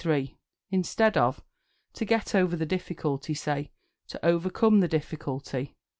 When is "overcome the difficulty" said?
4.25-5.75